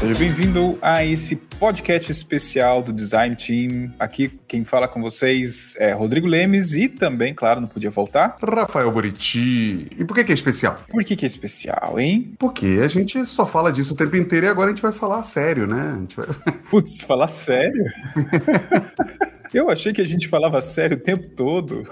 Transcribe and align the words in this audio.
Seja 0.00 0.14
bem-vindo 0.14 0.78
a 0.80 1.04
esse 1.04 1.36
podcast 1.36 2.10
especial 2.10 2.82
do 2.82 2.90
Design 2.90 3.36
Team. 3.36 3.92
Aqui 3.98 4.32
quem 4.48 4.64
fala 4.64 4.88
com 4.88 4.98
vocês 5.02 5.76
é 5.76 5.92
Rodrigo 5.92 6.26
Lemes 6.26 6.72
e 6.72 6.88
também, 6.88 7.34
claro, 7.34 7.60
não 7.60 7.68
podia 7.68 7.92
faltar, 7.92 8.34
Rafael 8.42 8.90
Buriti. 8.90 9.88
E 9.98 10.02
por 10.06 10.14
que, 10.14 10.24
que 10.24 10.32
é 10.32 10.34
especial? 10.34 10.78
Por 10.88 11.04
que, 11.04 11.14
que 11.14 11.26
é 11.26 11.28
especial, 11.28 12.00
hein? 12.00 12.32
Porque 12.38 12.80
a 12.82 12.88
gente 12.88 13.26
só 13.26 13.44
fala 13.44 13.70
disso 13.70 13.92
o 13.92 13.96
tempo 13.96 14.16
inteiro 14.16 14.46
e 14.46 14.48
agora 14.48 14.70
a 14.70 14.72
gente 14.72 14.80
vai 14.80 14.92
falar 14.92 15.22
sério, 15.22 15.66
né? 15.66 16.02
Vai... 16.16 16.26
Putz, 16.70 17.02
falar 17.02 17.28
sério? 17.28 17.84
Eu 19.52 19.68
achei 19.68 19.92
que 19.92 20.00
a 20.00 20.06
gente 20.06 20.28
falava 20.28 20.62
sério 20.62 20.96
o 20.96 21.00
tempo 21.00 21.28
todo. 21.34 21.82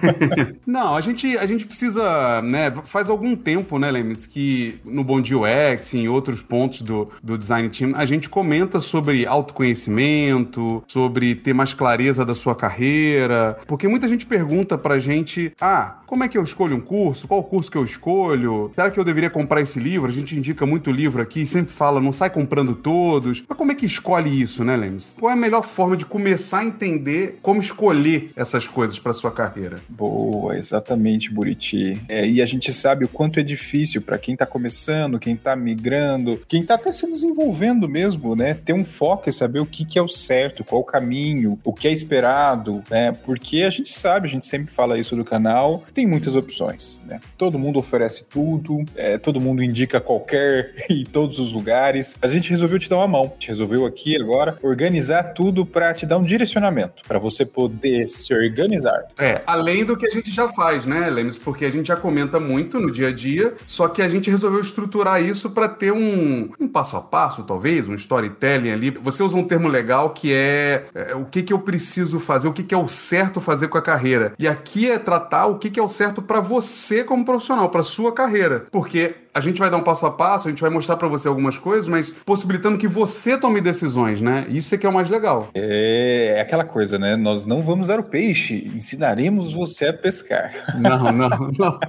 Não, 0.66 0.96
a 0.96 1.00
gente, 1.02 1.36
a 1.36 1.44
gente 1.44 1.66
precisa, 1.66 2.40
né? 2.40 2.72
Faz 2.84 3.10
algum 3.10 3.36
tempo, 3.36 3.78
né, 3.78 3.90
Lemes, 3.90 4.26
que 4.26 4.78
no 4.84 5.04
Bom 5.04 5.20
Dia 5.20 5.36
UX, 5.38 5.92
em 5.92 6.08
outros 6.08 6.40
pontos 6.40 6.80
do, 6.80 7.10
do 7.22 7.36
Design 7.36 7.68
Team, 7.68 7.92
a 7.94 8.06
gente 8.06 8.30
comenta 8.30 8.80
sobre 8.80 9.26
autoconhecimento, 9.26 10.82
sobre 10.86 11.34
ter 11.34 11.52
mais 11.52 11.74
clareza 11.74 12.24
da 12.24 12.34
sua 12.34 12.54
carreira. 12.54 13.58
Porque 13.66 13.86
muita 13.86 14.08
gente 14.08 14.24
pergunta 14.24 14.78
pra 14.78 14.98
gente: 14.98 15.52
ah, 15.60 15.98
como 16.06 16.24
é 16.24 16.28
que 16.28 16.38
eu 16.38 16.42
escolho 16.42 16.76
um 16.76 16.80
curso? 16.80 17.28
Qual 17.28 17.44
curso 17.44 17.70
que 17.70 17.76
eu 17.76 17.84
escolho? 17.84 18.72
Será 18.74 18.90
que 18.90 18.98
eu 18.98 19.04
deveria 19.04 19.28
comprar 19.28 19.60
esse 19.60 19.78
livro? 19.78 20.08
A 20.08 20.12
gente 20.12 20.36
indica 20.36 20.64
muito 20.64 20.90
livro 20.90 21.20
aqui, 21.20 21.44
sempre 21.44 21.72
fala, 21.72 22.00
não 22.00 22.12
sai 22.12 22.30
comprando 22.30 22.74
todos. 22.74 23.44
Mas 23.46 23.58
como 23.58 23.72
é 23.72 23.74
que 23.74 23.84
escolhe 23.84 24.40
isso, 24.40 24.64
né, 24.64 24.74
Lemes? 24.74 25.16
Qual 25.20 25.30
é 25.30 25.34
a 25.34 25.36
melhor 25.36 25.62
forma 25.62 25.96
de 25.96 26.06
começar 26.06 26.60
a 26.60 26.64
entender? 26.64 26.93
Entender 26.94 27.38
como 27.42 27.60
escolher 27.60 28.30
essas 28.36 28.68
coisas 28.68 28.98
para 28.98 29.12
sua 29.12 29.30
carreira. 29.30 29.78
Boa, 29.88 30.56
exatamente, 30.56 31.32
Buriti. 31.32 32.00
É, 32.08 32.26
e 32.26 32.40
a 32.40 32.46
gente 32.46 32.72
sabe 32.72 33.04
o 33.04 33.08
quanto 33.08 33.40
é 33.40 33.42
difícil 33.42 34.00
para 34.00 34.18
quem 34.18 34.34
está 34.34 34.46
começando, 34.46 35.18
quem 35.18 35.34
está 35.34 35.56
migrando, 35.56 36.40
quem 36.48 36.62
está 36.62 36.74
até 36.74 36.92
se 36.92 37.06
desenvolvendo 37.06 37.88
mesmo, 37.88 38.34
né? 38.34 38.54
Ter 38.54 38.72
um 38.72 38.84
foco 38.84 39.28
e 39.28 39.32
saber 39.32 39.60
o 39.60 39.66
que, 39.66 39.84
que 39.84 39.98
é 39.98 40.02
o 40.02 40.08
certo, 40.08 40.64
qual 40.64 40.80
o 40.80 40.84
caminho, 40.84 41.58
o 41.64 41.72
que 41.72 41.88
é 41.88 41.92
esperado, 41.92 42.82
né? 42.90 43.12
Porque 43.12 43.62
a 43.62 43.70
gente 43.70 43.92
sabe, 43.92 44.28
a 44.28 44.30
gente 44.30 44.46
sempre 44.46 44.72
fala 44.72 44.98
isso 44.98 45.16
do 45.16 45.24
canal, 45.24 45.84
tem 45.92 46.06
muitas 46.06 46.36
opções, 46.36 47.02
né? 47.06 47.20
Todo 47.36 47.58
mundo 47.58 47.78
oferece 47.78 48.24
tudo, 48.24 48.84
é, 48.94 49.18
todo 49.18 49.40
mundo 49.40 49.62
indica 49.62 50.00
qualquer 50.00 50.74
em 50.88 51.04
todos 51.04 51.38
os 51.38 51.52
lugares. 51.52 52.16
A 52.22 52.28
gente 52.28 52.50
resolveu 52.50 52.78
te 52.78 52.88
dar 52.88 52.96
uma 52.96 53.08
mão, 53.08 53.22
a 53.22 53.32
gente 53.32 53.48
resolveu 53.48 53.86
aqui 53.86 54.16
agora 54.16 54.58
organizar 54.62 55.34
tudo 55.34 55.66
para 55.66 55.92
te 55.94 56.06
dar 56.06 56.18
um 56.18 56.24
direcionamento 56.24 56.83
para 57.06 57.18
você 57.18 57.44
poder 57.44 58.08
se 58.08 58.34
organizar. 58.34 59.04
É, 59.18 59.42
além 59.46 59.84
do 59.84 59.96
que 59.96 60.06
a 60.06 60.10
gente 60.10 60.30
já 60.30 60.48
faz, 60.48 60.86
né, 60.86 61.08
Lemes? 61.10 61.38
Porque 61.38 61.64
a 61.64 61.70
gente 61.70 61.88
já 61.88 61.96
comenta 61.96 62.38
muito 62.40 62.78
no 62.78 62.90
dia 62.90 63.08
a 63.08 63.12
dia, 63.12 63.54
só 63.66 63.88
que 63.88 64.02
a 64.02 64.08
gente 64.08 64.30
resolveu 64.30 64.60
estruturar 64.60 65.22
isso 65.22 65.50
para 65.50 65.68
ter 65.68 65.92
um, 65.92 66.50
um 66.58 66.68
passo 66.68 66.96
a 66.96 67.00
passo, 67.00 67.44
talvez, 67.44 67.88
um 67.88 67.94
storytelling 67.94 68.70
ali. 68.70 68.90
Você 68.90 69.22
usa 69.22 69.36
um 69.36 69.44
termo 69.44 69.68
legal 69.68 70.10
que 70.10 70.32
é, 70.32 70.86
é 70.94 71.14
o 71.14 71.24
que, 71.24 71.42
que 71.42 71.52
eu 71.52 71.58
preciso 71.58 72.18
fazer, 72.18 72.48
o 72.48 72.52
que, 72.52 72.62
que 72.62 72.74
é 72.74 72.78
o 72.78 72.88
certo 72.88 73.40
fazer 73.40 73.68
com 73.68 73.78
a 73.78 73.82
carreira. 73.82 74.32
E 74.38 74.48
aqui 74.48 74.90
é 74.90 74.98
tratar 74.98 75.46
o 75.46 75.58
que, 75.58 75.70
que 75.70 75.80
é 75.80 75.82
o 75.82 75.88
certo 75.88 76.22
para 76.22 76.40
você 76.40 77.04
como 77.04 77.24
profissional, 77.24 77.68
para 77.68 77.82
sua 77.82 78.12
carreira. 78.12 78.66
Porque 78.70 79.23
a 79.34 79.40
gente 79.40 79.58
vai 79.58 79.68
dar 79.68 79.76
um 79.76 79.82
passo 79.82 80.06
a 80.06 80.10
passo, 80.12 80.46
a 80.46 80.50
gente 80.50 80.60
vai 80.60 80.70
mostrar 80.70 80.96
para 80.96 81.08
você 81.08 81.26
algumas 81.26 81.58
coisas, 81.58 81.88
mas 81.88 82.10
possibilitando 82.10 82.78
que 82.78 82.86
você 82.86 83.36
tome 83.36 83.60
decisões, 83.60 84.20
né? 84.20 84.46
Isso 84.48 84.74
é 84.74 84.78
que 84.78 84.86
é 84.86 84.88
o 84.88 84.94
mais 84.94 85.08
legal. 85.08 85.48
É, 85.54 86.34
é 86.36 86.40
aquela 86.40 86.64
coisa, 86.64 86.98
né? 86.98 87.16
Nós 87.16 87.44
não 87.44 87.60
vamos 87.60 87.88
dar 87.88 87.98
o 87.98 88.04
peixe, 88.04 88.70
ensinaremos 88.74 89.52
você 89.52 89.88
a 89.88 89.92
pescar. 89.92 90.52
Não, 90.78 91.12
não, 91.12 91.28
não. 91.58 91.80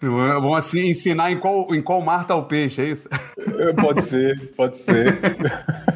Vamos 0.00 0.58
assim 0.58 0.88
ensinar 0.88 1.30
em 1.30 1.38
qual, 1.38 1.72
em 1.72 1.80
qual 1.80 2.00
mar 2.00 2.26
tá 2.26 2.34
o 2.34 2.44
peixe, 2.44 2.82
é 2.82 2.86
isso? 2.86 3.08
Pode 3.80 4.02
ser, 4.02 4.52
pode 4.56 4.76
ser. 4.76 5.18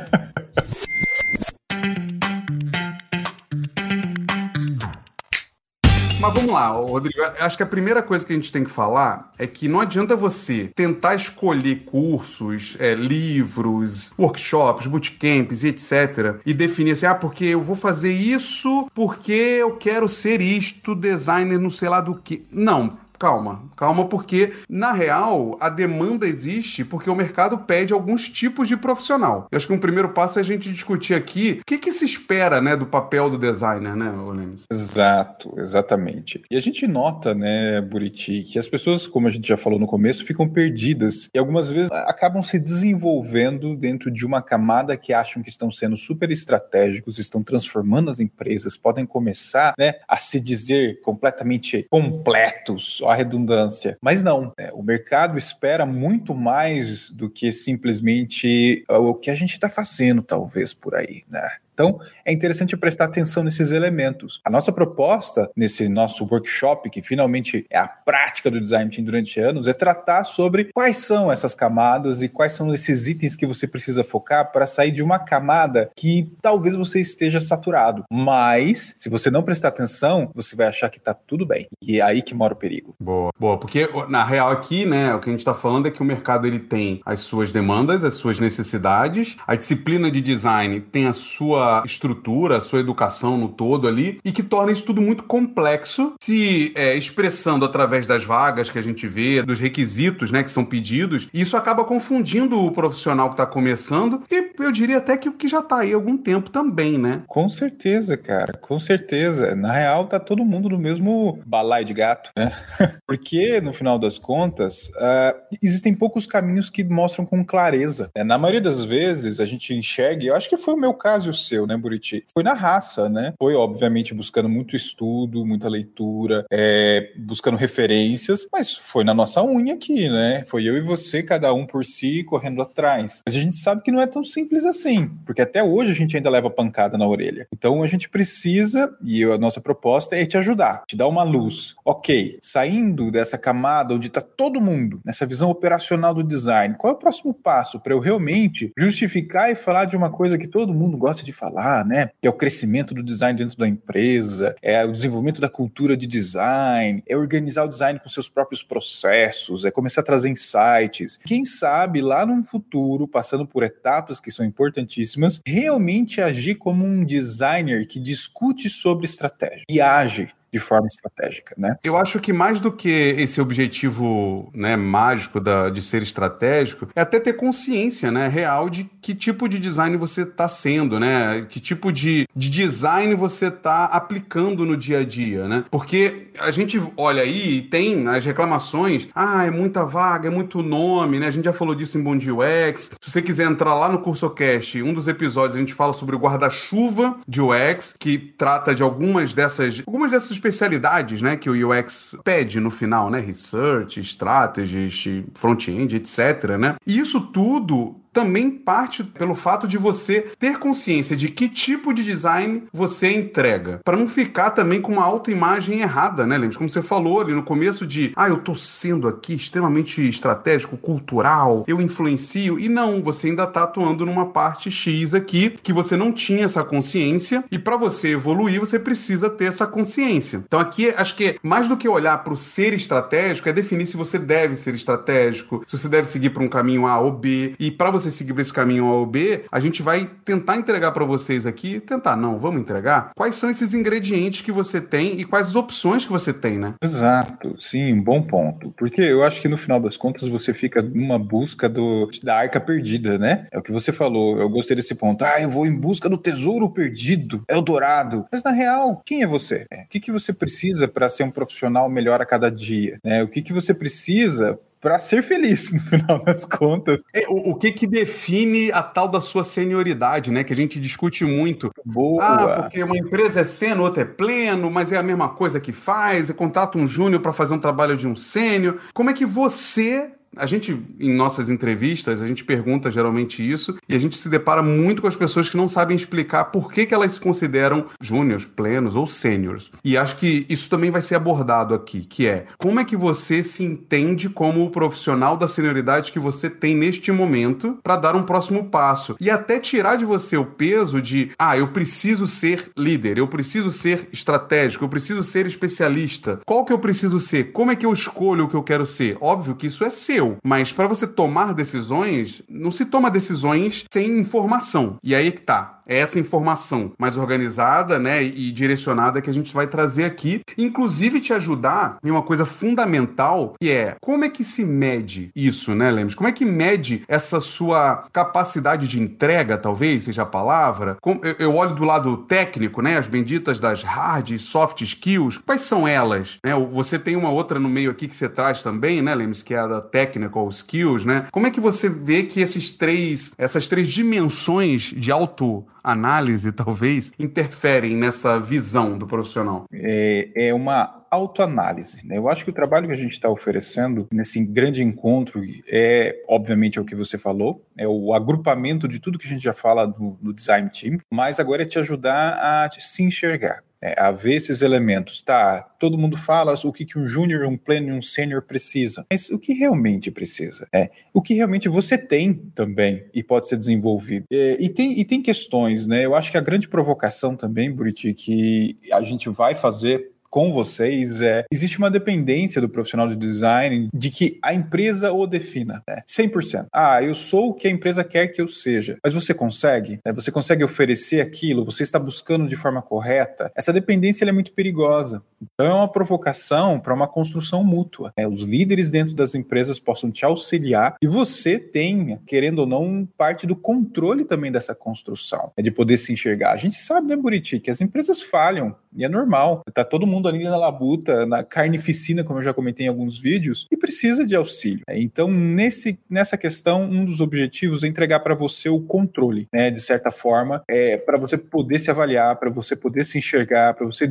Mas 6.27 6.35
vamos 6.35 6.53
lá, 6.53 6.69
Rodrigo. 6.71 7.23
Acho 7.39 7.57
que 7.57 7.63
a 7.63 7.67
primeira 7.67 8.03
coisa 8.03 8.27
que 8.27 8.33
a 8.33 8.37
gente 8.37 8.51
tem 8.51 8.65
que 8.65 8.71
falar 8.71 9.31
é 9.39 9.47
que 9.47 9.69
não 9.69 9.79
adianta 9.79 10.17
você 10.17 10.73
tentar 10.75 11.15
escolher 11.15 11.85
cursos, 11.85 12.77
é, 12.81 12.95
livros, 12.95 14.13
workshops, 14.19 14.89
bootcamps 14.89 15.63
e 15.63 15.69
etc. 15.69 16.41
e 16.45 16.53
definir 16.53 16.93
assim, 16.93 17.07
ah, 17.07 17.15
porque 17.15 17.45
eu 17.45 17.61
vou 17.61 17.77
fazer 17.77 18.13
isso 18.13 18.89
porque 18.93 19.33
eu 19.33 19.77
quero 19.77 20.09
ser 20.09 20.41
isto, 20.41 20.97
designer, 20.97 21.61
não 21.61 21.71
sei 21.71 21.89
lá 21.89 22.01
do 22.01 22.17
que. 22.17 22.45
Não 22.51 22.99
Calma, 23.19 23.63
calma, 23.77 24.07
porque 24.07 24.53
na 24.69 24.93
real 24.93 25.57
a 25.61 25.69
demanda 25.69 26.27
existe 26.27 26.85
porque 26.85 27.09
o 27.09 27.15
mercado 27.15 27.59
pede 27.59 27.93
alguns 27.93 28.29
tipos 28.29 28.69
de 28.69 28.77
profissional. 28.77 29.49
Eu 29.51 29.57
acho 29.57 29.67
que 29.67 29.73
um 29.73 29.79
primeiro 29.79 30.11
passo 30.11 30.39
é 30.39 30.43
a 30.43 30.45
gente 30.45 30.73
discutir 30.73 31.15
aqui 31.15 31.61
o 31.61 31.65
que, 31.65 31.79
que 31.79 31.93
se 31.93 32.05
espera 32.05 32.61
né, 32.61 32.77
do 32.77 32.87
papel 32.87 33.31
do 33.31 33.39
designer, 33.39 33.97
né, 33.97 34.11
Lemes? 34.11 34.65
Exato, 34.71 35.55
exatamente. 35.59 36.43
E 36.51 36.57
a 36.57 36.61
gente 36.61 36.87
nota, 36.87 37.35
né, 37.35 37.81
Buriti, 37.81 38.43
que 38.43 38.59
as 38.59 38.69
pessoas, 38.69 39.07
como 39.07 39.27
a 39.27 39.31
gente 39.31 39.49
já 39.49 39.57
falou 39.57 39.79
no 39.79 39.87
começo, 39.87 40.25
ficam 40.25 40.49
perdidas 40.49 41.29
e 41.35 41.39
algumas 41.39 41.71
vezes 41.71 41.91
acabam 41.91 42.43
se 42.43 42.59
desenvolvendo 42.59 43.77
dentro 43.77 44.11
de 44.11 44.27
uma 44.27 44.43
camada 44.43 44.97
que 44.97 45.13
acham 45.13 45.43
que 45.43 45.49
estão 45.49 45.71
sendo 45.71 45.97
super 45.97 46.31
estratégicos, 46.31 47.19
estão 47.19 47.43
transformando 47.43 48.11
as 48.11 48.21
empresas, 48.21 48.77
podem 48.77 49.07
começar 49.07 49.75
né, 49.79 49.95
a 50.07 50.17
se 50.17 50.39
dizer 50.41 51.01
completamente 51.01 51.87
completos 51.91 53.01
a 53.09 53.15
redundância. 53.15 53.97
Mas 54.01 54.23
não, 54.23 54.53
né? 54.59 54.71
o 54.73 54.83
mercado 54.83 55.39
espera 55.39 55.87
muito 55.87 56.35
mais 56.35 57.11
do 57.11 57.31
que 57.31 57.53
simplesmente 57.53 58.85
o 58.89 59.15
que 59.15 59.31
a 59.31 59.35
gente 59.35 59.53
está 59.53 59.69
fazendo, 59.69 60.23
talvez, 60.23 60.73
por 60.75 60.95
aí, 60.95 61.23
né? 61.29 61.49
Então, 61.77 62.01
é 62.25 62.33
interessante 62.33 62.75
prestar 62.75 63.05
atenção 63.05 63.45
nesses 63.45 63.71
elementos. 63.71 64.41
A 64.43 64.49
nossa 64.49 64.73
proposta 64.73 65.51
nesse 65.55 65.91
nosso 65.91 66.25
workshop, 66.25 66.89
que 66.89 67.03
finalmente 67.03 67.67
é 67.69 67.79
a 67.79 67.87
prática 67.87 68.51
do 68.51 68.59
design 68.59 68.91
team 68.91 69.05
durante 69.05 69.39
anos, 69.39 69.69
é 69.69 69.75
tratar 69.75 70.25
sobre 70.25 70.71
quais 70.73 70.97
são 70.97 71.31
essas 71.31 71.55
camadas 71.55 72.23
e 72.23 72.31
quais 72.31 72.55
são 72.55 72.73
esses 72.73 73.07
itens 73.07 73.37
que 73.37 73.47
você 73.47 73.67
precisa 73.67 74.03
focar 74.03 74.51
para 74.53 74.67
sair 74.67 74.91
de 74.91 75.03
uma 75.03 75.19
camada 75.19 75.91
que 75.95 76.33
talvez 76.41 76.75
você 76.75 76.99
esteja 76.99 77.43
saturado. 77.43 78.05
Mas, 78.11 78.95
se 78.97 79.11
você 79.11 79.31
não 79.31 79.43
prestar 79.43 79.69
atenção, 79.69 80.31
você 80.35 80.57
vai 80.57 80.69
achar 80.69 80.89
que 80.89 80.97
está 80.97 81.13
tudo 81.13 81.45
bem. 81.45 81.67
E 81.83 82.01
é 82.01 82.03
aí 82.03 82.23
que 82.23 82.35
mora 82.35 82.55
o 82.55 82.57
perigo. 82.57 82.95
Boa, 82.99 83.31
boa. 83.39 83.59
Porque, 83.59 83.87
na 84.09 84.25
real, 84.25 84.51
aqui, 84.51 84.87
né, 84.87 85.15
o 85.15 85.21
que 85.21 85.29
a 85.29 85.33
gente 85.33 85.41
está 85.41 85.55
falando 85.55 85.89
é 85.89 85.91
que 85.91 86.01
o 86.01 86.07
mercado 86.07 86.47
ele 86.47 86.59
tem 86.59 87.03
as 87.05 87.21
suas 87.21 87.53
demandas, 87.53 88.03
as 88.03 88.15
suas 88.15 88.41
necessidades, 88.41 89.37
a 89.47 89.55
disciplina 89.55 90.11
de 90.11 90.23
design 90.23 90.81
tem 90.81 91.07
a 91.07 91.13
sua 91.13 91.66
estrutura, 91.85 92.59
a 92.59 92.61
sua 92.61 92.81
educação 92.81 93.37
no 93.37 93.49
todo 93.49 93.89
ali, 93.89 94.21
e 94.25 94.33
que 94.33 94.43
torna 94.43 94.73
isso 94.73 94.85
tudo 94.85 95.01
muito 95.01 95.25
complexo, 95.25 96.15
se 96.23 96.73
é, 96.75 96.97
expressando 96.97 97.65
através 97.65 98.07
das 98.07 98.25
vagas 98.25 98.71
que 98.71 98.79
a 98.79 98.83
gente 98.83 99.07
vê, 99.07 99.43
dos 99.43 99.61
requisitos 99.61 100.31
né, 100.31 100.43
que 100.43 100.51
são 100.51 100.65
pedidos, 100.65 101.29
e 101.33 101.41
isso 101.41 101.57
acaba 101.57 101.85
confundindo 101.85 102.65
o 102.65 102.73
profissional 102.73 103.29
que 103.29 103.35
está 103.35 103.47
começando, 103.47 104.23
e 104.31 104.53
eu 104.59 104.73
diria 104.73 104.99
até 104.99 105.17
que 105.17 105.29
o 105.29 105.33
que 105.33 105.49
já 105.49 105.61
está 105.61 105.81
aí 105.81 105.93
há 105.93 105.97
algum 105.97 106.17
tempo 106.17 106.51
também, 106.51 106.99
né? 106.99 107.23
Com 107.27 107.49
certeza, 107.49 108.17
cara, 108.17 108.55
com 108.55 108.79
certeza. 108.79 109.55
Na 109.55 109.73
real, 109.73 110.07
tá 110.07 110.19
todo 110.19 110.45
mundo 110.45 110.69
no 110.69 110.79
mesmo 110.79 111.41
balaio 111.45 111.85
de 111.85 111.95
gato, 111.95 112.31
né? 112.37 112.53
Porque, 113.07 113.61
no 113.61 113.73
final 113.73 113.99
das 113.99 114.19
contas, 114.19 114.89
uh, 114.89 115.57
existem 115.63 115.95
poucos 115.95 116.27
caminhos 116.27 116.71
que 116.71 116.85
mostram 116.85 117.25
com 117.25 117.45
clareza. 117.45 118.11
Né? 118.17 118.25
Na 118.25 118.39
maioria 118.39 118.61
das 118.61 118.85
vezes, 118.85 119.41
a 119.41 119.45
gente 119.45 119.75
enxerga, 119.75 120.25
eu 120.25 120.35
acho 120.35 120.49
que 120.49 120.57
foi 120.57 120.75
o 120.75 120.79
meu 120.79 120.95
caso 120.95 121.29
e 121.29 121.31
o 121.31 121.35
seu, 121.35 121.56
aconteceu, 121.57 121.67
né, 121.67 121.77
Buriti? 121.77 122.25
Foi 122.33 122.43
na 122.43 122.53
raça, 122.53 123.09
né? 123.09 123.33
Foi, 123.39 123.55
obviamente, 123.55 124.15
buscando 124.15 124.49
muito 124.49 124.77
estudo, 124.77 125.45
muita 125.47 125.69
leitura, 125.69 126.45
é, 126.51 127.13
buscando 127.17 127.57
referências, 127.57 128.47
mas 128.53 128.75
foi 128.75 129.05
na 129.05 129.15
nossa 129.15 129.43
unha 129.43 129.75
aqui, 129.75 130.09
né? 130.09 130.45
Foi 130.47 130.65
eu 130.65 130.77
e 130.77 130.81
você, 130.81 131.23
cada 131.23 131.53
um 131.55 131.67
por 131.67 131.85
si, 131.85 132.23
correndo 132.25 132.61
atrás. 132.61 133.23
Mas 133.25 133.35
a 133.35 133.41
gente 133.41 133.57
sabe 133.57 133.83
que 133.83 133.91
não 133.91 134.01
é 134.01 134.07
tão 134.07 134.23
simples 134.23 134.65
assim, 134.65 135.09
porque 135.25 135.43
até 135.43 135.63
hoje 135.63 135.93
a 135.93 135.95
gente 135.95 136.17
ainda 136.17 136.31
leva 136.31 136.51
pancada 136.51 136.99
na 136.99 137.07
orelha. 137.07 137.47
Então 137.53 137.83
a 137.83 137.87
gente 137.87 138.09
precisa, 138.09 138.95
e 139.03 139.25
a 139.25 139.39
nossa 139.39 139.61
proposta 139.61 140.17
é 140.17 140.27
te 140.27 140.37
ajudar, 140.37 140.85
te 140.87 140.97
dar 140.97 141.09
uma 141.09 141.23
luz. 141.23 141.75
Ok, 141.85 142.39
saindo 142.43 143.11
dessa 143.11 143.39
camada 143.39 143.95
onde 143.95 144.09
está 144.09 144.21
todo 144.21 144.61
mundo, 144.61 145.01
nessa 145.05 145.27
visão 145.27 145.51
operacional 145.51 146.15
do 146.15 146.23
design, 146.23 146.75
qual 146.77 146.93
é 146.93 146.97
o 146.97 146.99
próximo 146.99 147.33
passo 147.33 147.81
para 147.81 147.93
eu 147.93 148.01
realmente 148.01 148.73
justificar 148.79 149.51
e 149.51 149.55
falar 149.55 149.85
de 149.85 149.97
uma 149.97 150.11
coisa 150.11 150.39
que 150.39 150.49
todo 150.49 150.75
mundo 150.75 150.97
gosta 150.97 151.25
de 151.25 151.33
falar? 151.33 151.46
Falar, 151.47 151.85
né? 151.85 152.11
Que 152.21 152.27
é 152.27 152.31
o 152.31 152.35
crescimento 152.35 152.95
do 152.95 153.03
design 153.03 153.39
dentro 153.39 153.57
da 153.57 153.69
empresa, 153.69 154.57
é 154.61 154.85
o 154.85 154.93
desenvolvimento 154.93 155.41
da 155.41 155.49
cultura 155.49 155.97
de 155.97 156.07
design, 156.07 157.03
é 157.07 157.17
organizar 157.17 157.65
o 157.65 157.69
design 157.69 157.99
com 158.01 158.09
seus 158.09 158.29
próprios 158.29 158.63
processos, 158.63 159.65
é 159.65 159.71
começar 159.71 160.01
a 160.01 160.05
trazer 160.05 160.29
insights. 160.29 161.17
Quem 161.17 161.45
sabe 161.45 162.01
lá 162.01 162.27
no 162.27 162.43
futuro, 162.43 163.07
passando 163.07 163.47
por 163.47 163.63
etapas 163.63 164.21
que 164.21 164.31
são 164.31 164.45
importantíssimas, 164.45 165.41
realmente 165.47 166.21
agir 166.21 166.57
como 166.57 166.85
um 166.85 167.05
designer 167.05 167.87
que 167.87 168.01
discute 168.01 168.69
sobre 168.69 169.07
estratégia 169.07 169.65
e 169.69 169.81
age 169.81 170.29
de 170.57 170.61
forma 170.61 170.87
estratégica, 170.87 171.55
né? 171.59 171.77
Eu 171.85 171.99
acho 171.99 172.19
que 172.19 172.33
mais 172.33 172.61
do 172.61 172.73
que 172.73 172.89
esse 172.89 173.43
objetivo 173.43 174.51
né, 174.55 174.75
mágico 174.75 175.39
da, 175.39 175.69
de 175.69 175.83
ser 175.83 176.03
estratégico, 176.03 176.89
é 176.97 177.03
até 177.03 177.21
ter 177.21 177.35
consciência 177.35 178.11
né, 178.11 178.27
real 178.27 178.71
de 178.71 178.85
que 179.03 179.15
tipo 179.15 179.47
de 179.49 179.59
design 179.59 179.97
você 179.99 180.23
está 180.23 180.49
sendo, 180.49 180.99
né? 180.99 181.47
Que 181.49 181.61
tipo 181.61 181.93
de, 181.93 182.27
de 182.35 182.49
design 182.49 183.15
você 183.15 183.49
está 183.49 183.85
aplicando 183.85 184.65
no 184.65 184.77
dia 184.77 185.01
a 185.01 185.05
dia, 185.05 185.47
né? 185.47 185.65
Porque 185.71 186.29
a 186.39 186.51
gente 186.51 186.81
olha 186.97 187.23
aí 187.23 187.59
e 187.59 187.63
tem 187.63 188.09
as 188.09 188.25
reclamações, 188.25 189.09
ah, 189.15 189.45
é 189.45 189.51
muita 189.51 189.85
vaga, 189.85 190.29
é 190.29 190.31
muito 190.31 190.63
nome, 190.63 191.19
né? 191.19 191.27
A 191.27 191.31
gente 191.31 191.45
já 191.45 191.53
falou 191.53 191.75
disso 191.75 191.99
em 191.99 192.03
Bom 192.03 192.17
Dia 192.17 192.35
UX. 192.35 192.93
Se 193.01 193.11
você 193.11 193.21
quiser 193.21 193.47
entrar 193.47 193.75
lá 193.75 193.91
no 193.91 194.01
CursoCast, 194.01 194.83
um 194.83 194.95
dos 194.95 195.07
episódios 195.07 195.55
a 195.55 195.59
gente 195.59 195.75
fala 195.75 195.93
sobre 195.93 196.17
o 196.17 196.19
guarda-chuva 196.19 197.19
de 197.29 197.43
UX, 197.43 197.95
que 197.99 198.17
trata 198.19 198.75
de 198.75 198.83
algumas 198.83 199.35
dessas, 199.35 199.83
algumas 199.87 200.11
dessas 200.11 200.31
especialidades, 200.49 201.21
né, 201.21 201.37
que 201.37 201.51
o 201.51 201.71
UX 201.71 202.17
pede 202.25 202.61
no 202.61 202.71
final, 202.71 203.11
né? 203.11 203.21
Research, 203.21 204.01
strategies, 204.01 205.25
front-end, 205.35 205.97
etc, 205.97 206.57
né? 206.59 206.77
E 206.87 206.99
isso 206.99 207.21
tudo 207.21 207.97
também 208.17 208.51
parte 208.51 209.05
pelo 209.05 209.35
fato 209.35 209.69
de 209.69 209.77
você 209.77 210.33
ter 210.39 210.59
consciência 210.59 211.15
de 211.15 211.29
que 211.29 211.51
tipo 211.51 211.93
de 211.93 212.03
design 212.03 212.63
você 212.73 213.13
entrega, 213.13 213.79
para 213.85 213.95
não 213.95 214.09
ficar 214.09 214.53
também 214.53 214.81
com 214.81 214.95
uma 214.95 215.05
autoimagem 215.05 215.81
errada, 215.81 216.27
né, 216.27 216.39
Lemos? 216.39 216.57
Como 216.57 216.71
você 216.71 216.81
falou 216.81 217.21
ali 217.21 217.35
no 217.35 217.43
começo 217.43 217.87
de, 217.87 218.15
ah, 218.17 218.27
eu 218.27 218.39
tô 218.39 218.55
sendo 218.55 219.07
aqui 219.07 219.35
extremamente 219.35 220.01
estratégico, 220.09 220.79
cultural, 220.79 221.67
eu 221.69 221.79
influencio, 221.79 222.59
e 222.59 222.71
não, 222.71 223.03
você 223.03 223.27
ainda 223.27 223.47
tá 223.47 223.65
atuando 223.65 224.07
numa 224.07 224.25
parte 224.25 224.71
X 224.71 225.13
aqui 225.13 225.51
que 225.63 225.71
você 225.71 225.95
não 225.95 226.11
tinha 226.11 226.47
essa 226.47 226.65
consciência, 226.65 227.45
e 227.53 227.59
para 227.59 227.77
você 227.77 228.13
evoluir, 228.13 228.61
você 228.61 228.79
precisa 228.79 229.29
ter 229.29 229.45
essa 229.45 229.67
consciência. 229.67 230.43
Então 230.47 230.59
aqui 230.59 230.89
acho 230.97 231.15
que 231.17 231.39
mais 231.43 231.69
do 231.69 231.77
que 231.77 231.87
olhar 231.87 232.25
para 232.25 232.33
o 232.33 232.37
ser 232.37 232.73
estratégico, 232.73 233.51
é 233.51 233.53
definir 233.53 233.87
se 233.87 233.97
você 233.99 234.19
deve 234.19 234.57
ser 234.57 234.75
estratégico, 234.75 235.63
se 235.67 235.77
você 235.77 235.87
deve 235.87 236.09
seguir 236.09 236.31
para 236.31 236.43
um 236.43 236.49
caminho 236.49 236.87
A 236.87 236.99
ou 236.99 237.13
B, 237.13 237.55
e 237.59 237.71
para 237.71 237.91
você 237.91 238.06
você 238.07 238.11
seguir 238.11 238.39
esse 238.41 238.53
caminho 238.53 238.87
A 238.87 238.93
ou 238.95 239.07
B, 239.07 239.45
a 239.51 239.61
gente 239.61 239.83
vai 239.83 240.09
tentar 240.25 240.57
entregar 240.57 240.93
para 240.93 241.05
vocês 241.05 241.47
aqui, 241.47 241.81
tentar 241.81 242.17
não, 242.17 242.39
vamos 242.39 242.61
entregar, 242.61 243.11
quais 243.17 243.37
são 243.37 243.51
esses 243.51 243.75
ingredientes 243.75 244.41
que 244.41 244.53
você 244.53 244.81
tem 244.81 245.21
e 245.21 245.25
quais 245.25 245.49
as 245.49 245.57
opções 245.57 246.05
que 246.05 246.13
você 246.13 246.33
tem, 246.33 246.59
né? 246.59 246.75
Exato, 246.83 247.61
sim, 247.61 248.01
bom 248.01 248.23
ponto. 248.23 248.73
Porque 248.77 249.01
eu 249.01 249.25
acho 249.25 249.41
que 249.41 249.49
no 249.49 249.59
final 249.59 249.81
das 249.81 249.97
contas 249.97 250.29
você 250.29 250.55
fica 250.55 250.83
numa 250.83 251.19
busca 251.19 251.69
do, 251.69 252.09
da 252.23 252.37
arca 252.37 252.61
perdida, 252.61 253.19
né? 253.19 253.47
É 253.51 253.59
o 253.59 253.63
que 253.63 253.73
você 253.73 253.93
falou, 253.93 254.39
eu 254.39 254.49
gostei 254.49 254.77
desse 254.77 254.95
ponto. 254.95 255.25
Ah, 255.25 255.41
eu 255.41 255.51
vou 255.51 255.67
em 255.67 255.75
busca 255.75 256.09
do 256.09 256.19
tesouro 256.19 256.71
perdido, 256.71 257.43
é 257.49 257.57
o 257.57 257.63
dourado. 257.63 258.27
Mas 258.31 258.43
na 258.43 258.51
real, 258.51 259.03
quem 259.05 259.23
é 259.23 259.27
você? 259.27 259.67
É, 259.71 259.83
o 259.83 259.89
que, 259.89 260.01
que 260.01 260.13
você 260.13 260.33
precisa 260.33 260.87
para 260.87 261.09
ser 261.09 261.25
um 261.25 261.31
profissional 261.31 261.89
melhor 261.89 262.21
a 262.21 262.27
cada 262.27 262.51
dia? 262.51 262.99
Né? 263.05 263.23
O 263.23 263.29
que, 263.29 263.43
que 263.43 263.53
você 263.53 263.75
precisa 263.75 264.59
para 264.87 265.01
ser 265.01 265.21
feliz, 265.21 265.73
no 265.75 265.81
final 265.81 266.23
das 266.23 266.45
contas. 266.45 267.03
É, 267.13 267.27
o, 267.27 267.51
o, 267.51 267.55
que 267.57 267.73
que 267.73 267.89
define 267.89 268.71
a 268.71 268.85
tal 268.85 269.09
da 269.09 269.21
sua 269.21 269.43
senioridade, 269.43 270.31
né? 270.31 270.45
Que 270.45 270.53
a 270.53 270.57
gente 270.57 270.79
discute 270.79 271.25
muito. 271.25 271.73
Boa. 271.85 272.25
Ah, 272.25 272.63
porque 272.63 272.81
uma 272.85 272.97
empresa 272.97 273.41
é 273.41 273.45
sênior, 273.45 273.81
outra 273.81 274.05
é 274.05 274.07
pleno, 274.07 274.71
mas 274.71 274.93
é 274.93 274.97
a 274.97 275.03
mesma 275.03 275.31
coisa 275.31 275.59
que 275.59 275.73
faz, 275.73 276.31
e 276.31 276.35
contrata 276.35 276.79
um 276.79 276.87
júnior 276.87 277.21
para 277.21 277.33
fazer 277.33 277.55
um 277.55 277.59
trabalho 277.59 277.97
de 277.97 278.07
um 278.07 278.15
sênior. 278.15 278.79
Como 278.95 279.11
é 279.11 279.13
que 279.13 279.27
você 279.27 280.13
a 280.37 280.45
gente, 280.45 280.79
em 281.01 281.13
nossas 281.15 281.49
entrevistas, 281.49 282.21
a 282.21 282.27
gente 282.27 282.45
pergunta 282.45 282.91
geralmente 282.91 283.49
isso 283.49 283.77
e 283.89 283.95
a 283.95 283.99
gente 283.99 284.17
se 284.17 284.29
depara 284.29 284.63
muito 284.63 285.01
com 285.01 285.09
as 285.09 285.17
pessoas 285.17 285.49
que 285.49 285.57
não 285.57 285.67
sabem 285.67 285.97
explicar 285.97 286.47
por 286.47 286.71
que, 286.71 286.85
que 286.85 286.95
elas 286.95 287.15
se 287.15 287.21
consideram 287.21 287.87
júniors, 288.01 288.45
plenos 288.45 288.97
ou 288.97 289.07
sêniors. 289.07 289.73
E 289.83 289.97
acho 289.97 290.17
que 290.17 290.45
isso 290.49 290.69
também 290.69 290.91
vai 290.91 291.01
ser 291.01 291.15
abordado 291.15 291.75
aqui, 291.75 292.01
que 292.01 292.27
é 292.27 292.47
como 292.59 292.79
é 292.79 292.85
que 292.85 292.97
você 292.97 293.43
se 293.43 293.65
entende 293.65 294.29
como 294.29 294.65
o 294.65 294.71
profissional 294.71 295.37
da 295.37 295.49
senioridade 295.49 296.13
que 296.13 296.19
você 296.19 296.51
tem 296.51 296.77
neste 296.77 297.11
momento 297.11 297.79
para 297.83 297.97
dar 297.97 298.15
um 298.15 298.23
próximo 298.23 298.65
passo 298.65 299.17
e 299.19 299.31
até 299.31 299.59
tirar 299.59 299.97
de 299.97 300.05
você 300.05 300.37
o 300.37 300.45
peso 300.45 301.01
de, 301.01 301.31
ah, 301.39 301.57
eu 301.57 301.69
preciso 301.69 302.27
ser 302.27 302.71
líder, 302.77 303.19
eu 303.19 303.29
preciso 303.29 303.71
ser 303.71 304.09
estratégico, 304.13 304.85
eu 304.85 304.89
preciso 304.89 305.25
ser 305.25 305.47
especialista. 305.47 306.41
Qual 306.45 306.65
que 306.65 306.73
eu 306.73 306.79
preciso 306.79 307.19
ser? 307.19 307.53
Como 307.53 307.71
é 307.71 307.77
que 307.77 307.87
eu 307.87 307.93
escolho 307.93 308.45
o 308.45 308.49
que 308.49 308.57
eu 308.57 308.63
quero 308.63 308.85
ser? 308.85 309.17
Óbvio 309.21 309.55
que 309.55 309.67
isso 309.67 309.85
é 309.85 309.91
seu 309.91 310.26
Mas 310.45 310.73
para 310.73 310.89
você 310.89 311.07
tomar 311.07 311.55
decisões, 311.55 312.43
não 312.49 312.71
se 312.71 312.87
toma 312.87 313.11
decisões 313.11 313.85
sem 313.93 314.19
informação. 314.19 314.97
E 315.03 315.15
aí 315.15 315.31
que 315.31 315.41
tá 315.41 315.76
é 315.87 315.99
essa 315.99 316.19
informação 316.19 316.93
mais 316.99 317.17
organizada, 317.17 317.99
né, 317.99 318.23
e 318.23 318.51
direcionada 318.51 319.21
que 319.21 319.31
a 319.31 319.35
gente 319.35 319.53
vai 319.55 319.67
trazer 319.67 320.05
aqui, 320.05 320.41
inclusive 320.57 321.21
te 321.21 321.33
ajudar 321.33 321.99
em 322.05 322.11
uma 322.11 322.23
coisa 322.23 322.45
fundamental, 322.45 323.55
que 323.61 323.71
é 323.71 323.97
como 324.01 324.25
é 324.25 324.29
que 324.29 324.45
se 324.45 324.65
mede 324.65 325.31
isso, 325.35 325.75
né, 325.75 325.91
Lemos? 325.91 326.15
Como 326.15 326.29
é 326.29 326.33
que 326.33 326.45
mede 326.45 327.03
essa 327.07 327.41
sua 327.41 328.07
capacidade 328.13 328.89
de 328.89 329.01
entrega, 329.01 329.59
talvez 329.59 330.05
seja 330.05 330.23
a 330.23 330.27
palavra? 330.27 330.97
Eu 331.39 331.55
olho 331.55 331.75
do 331.75 331.85
lado 331.85 332.17
técnico, 332.19 332.83
né, 332.83 332.97
as 332.97 333.09
benditas 333.09 333.61
das 333.61 333.83
hard 333.83 334.31
e 334.31 334.39
soft 334.39 334.81
skills, 334.83 335.39
quais 335.39 335.63
são 335.63 335.87
elas? 335.87 336.39
Né, 336.45 336.55
você 336.71 336.99
tem 336.99 337.17
uma 337.17 337.31
outra 337.31 337.61
no 337.61 337.69
meio 337.69 337.91
aqui 337.91 338.09
que 338.09 338.17
você 338.17 338.29
traz 338.29 338.63
também, 338.63 339.01
né, 339.03 339.15
Lemos, 339.15 339.43
que 339.43 339.55
é 339.55 339.59
a 339.59 339.67
da 339.67 339.81
technical 339.81 340.49
skills, 340.49 341.05
né? 341.05 341.27
Como 341.31 341.47
é 341.47 341.51
que 341.51 341.61
você 341.61 341.89
vê 341.89 342.23
que 342.23 342.41
esses 342.41 342.71
três, 342.71 343.33
essas 343.37 343.69
três 343.69 343.89
dimensões 343.89 344.95
de 344.97 345.11
auto 345.11 345.67
análise, 345.87 346.51
talvez, 346.51 347.13
interferem 347.19 347.97
nessa 347.97 348.41
visão 348.41 348.99
do 348.99 349.07
profissional? 349.07 349.67
É, 349.73 350.49
é 350.49 350.55
uma 350.55 351.07
autoanálise. 351.11 352.07
Né? 352.07 352.19
Eu 352.19 352.29
acho 352.29 352.45
que 352.45 352.51
o 352.51 352.55
trabalho 352.55 352.89
que 352.89 352.93
a 352.93 352.97
gente 352.97 353.13
está 353.13 353.31
oferecendo 353.31 354.09
nesse 354.13 354.45
grande 354.45 354.83
encontro 354.83 355.41
é, 355.69 356.23
obviamente, 356.29 356.79
é 356.79 356.83
o 356.83 356.85
que 356.85 356.95
você 356.95 357.17
falou, 357.17 357.65
é 357.79 357.87
o 357.87 358.13
agrupamento 358.13 358.89
de 358.89 358.99
tudo 358.99 359.19
que 359.19 359.27
a 359.27 359.31
gente 359.31 359.43
já 359.43 359.53
fala 359.53 359.87
no, 359.87 360.19
no 360.21 360.33
design 360.33 360.69
team, 360.71 360.99
mas 361.11 361.39
agora 361.39 361.63
é 361.63 361.67
te 361.67 361.79
ajudar 361.79 362.39
a 362.41 362.69
se 362.79 363.03
enxergar 363.03 363.63
é, 363.83 363.95
a 364.01 364.11
ver 364.11 364.35
esses 364.35 364.63
elementos. 364.63 365.23
Tá, 365.23 365.63
todo 365.79 365.99
mundo 365.99 366.17
fala 366.17 366.55
o 366.65 366.73
que, 366.73 366.85
que 366.85 366.99
um 366.99 367.07
júnior, 367.07 367.47
um 367.47 367.57
pleno 367.57 367.91
e 367.91 367.93
um 367.93 368.03
sênior 368.03 368.43
precisa. 368.43 369.07
Mas 369.11 369.31
o 369.31 369.39
que 369.39 369.53
realmente 369.53 370.11
precisa? 370.11 370.67
É, 370.73 370.91
o 371.13 371.21
que 371.21 371.35
realmente 371.35 371.69
você 371.69 371.99
tem 371.99 372.35
também 372.55 373.05
e 373.13 373.23
pode 373.23 373.49
ser 373.49 373.57
desenvolvido. 373.57 374.25
É, 374.31 374.57
e, 374.59 374.69
tem, 374.69 374.99
e 374.99 375.05
tem 375.05 375.23
questões, 375.23 375.87
né? 375.87 376.05
Eu 376.05 376.15
acho 376.15 376.31
que 376.31 376.39
a 376.39 376.43
grande 376.43 376.69
provocação 376.69 377.37
também, 377.37 377.71
Buriti, 377.71 378.13
que 378.15 378.77
a 378.93 379.03
gente 379.03 379.29
vai 379.29 379.55
fazer 379.55 380.16
com 380.37 380.53
vocês 380.53 381.23
é 381.23 381.47
existe 381.51 381.79
uma 381.79 381.91
dependência 381.91 382.61
do 382.61 382.69
profissional 382.69 383.09
de 383.09 383.17
design 383.17 383.89
de 383.91 384.11
que 384.11 384.39
a 384.43 384.53
empresa 384.53 385.11
o 385.11 385.27
defina, 385.27 385.83
né? 385.89 386.03
100%. 386.07 386.67
Ah, 386.71 387.03
eu 387.03 387.15
sou 387.15 387.49
o 387.49 387.55
que 387.55 387.67
a 387.67 387.71
empresa 387.71 388.05
quer 388.05 388.27
que 388.27 388.43
eu 388.43 388.47
seja. 388.47 388.99
Mas 389.03 389.15
você 389.15 389.33
consegue? 389.33 389.99
Né? 390.05 390.13
Você 390.13 390.31
consegue 390.31 390.63
oferecer 390.63 391.23
aquilo? 391.23 391.65
Você 391.65 391.83
está 391.83 391.99
buscando 391.99 392.47
de 392.47 392.55
forma 392.55 392.83
correta? 392.83 393.51
Essa 393.57 393.73
dependência 393.73 394.27
é 394.27 394.31
muito 394.31 394.53
perigosa. 394.53 395.23
Então 395.41 395.67
é 395.67 395.73
uma 395.73 395.91
provocação 395.91 396.79
para 396.79 396.93
uma 396.93 397.09
construção 397.09 397.65
mútua. 397.65 398.13
Né? 398.15 398.29
Os 398.29 398.43
líderes 398.43 398.91
dentro 398.91 399.15
das 399.15 399.35
empresas 399.35 399.81
possam 399.81 400.11
te 400.11 400.23
auxiliar 400.23 400.97
e 401.01 401.07
você 401.07 401.59
tenha, 401.59 402.21
querendo 402.27 402.59
ou 402.59 402.67
não, 402.67 403.09
parte 403.17 403.47
do 403.47 403.57
controle 403.57 404.23
também 404.23 404.53
dessa 404.53 404.75
construção, 404.75 405.51
né? 405.57 405.63
de 405.63 405.71
poder 405.71 405.97
se 405.97 406.13
enxergar. 406.13 406.53
A 406.53 406.57
gente 406.57 406.77
sabe, 406.77 407.09
né, 407.09 407.17
Buriti, 407.17 407.59
que 407.59 407.71
as 407.71 407.81
empresas 407.81 408.21
falham 408.21 408.77
e 408.95 409.03
é 409.05 409.09
normal. 409.09 409.63
Tá 409.73 409.85
todo 409.85 410.07
mundo 410.07 410.26
ali 410.27 410.45
na 410.45 410.57
labuta, 410.57 411.27
na 411.27 411.43
carnificina, 411.43 412.25
como 412.25 412.39
eu 412.39 412.45
já 412.45 412.55
comentei 412.55 412.87
em 412.87 412.89
alguns 412.89 413.19
vídeos, 413.19 413.67
e 413.71 413.77
precisa 413.77 414.25
de 414.25 414.35
auxílio. 414.35 414.83
Né? 414.89 415.01
Então, 415.01 415.29
nesse, 415.29 415.99
nessa 416.09 416.37
questão, 416.37 416.83
um 416.83 417.05
dos 417.05 417.21
objetivos 417.21 417.83
é 417.83 417.87
entregar 417.87 418.21
para 418.21 418.35
você 418.35 418.69
o 418.69 418.81
controle, 418.81 419.49
né? 419.53 419.71
De 419.71 419.81
certa 419.81 420.11
forma, 420.11 420.63
é, 420.69 420.97
para 420.97 421.19
você 421.19 421.37
poder 421.37 421.79
se 421.79 421.91
avaliar, 421.91 422.37
para 422.37 422.51
você 422.51 422.77
poder 422.77 423.07
se 423.07 423.19
enxergar, 423.19 423.75
para 423.75 423.87
você 423.87 424.07